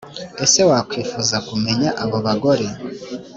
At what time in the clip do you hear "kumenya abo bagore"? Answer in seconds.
1.47-2.65